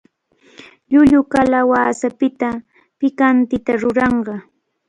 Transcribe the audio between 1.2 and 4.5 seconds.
kalawasapita pikantita ruranqa.